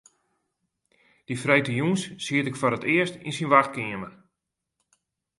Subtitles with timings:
[1.27, 4.13] Dy freedtejûns siet ik foar it earst yn syn wachtkeamer.